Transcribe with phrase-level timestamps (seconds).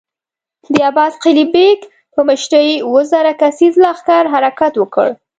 [0.73, 1.79] د عباس قلي بېګ
[2.13, 5.07] په مشری اووه زره کسيز لښکر حرکت وکړ.